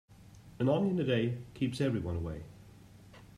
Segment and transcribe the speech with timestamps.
[0.57, 2.41] An onion a day keeps everyone away.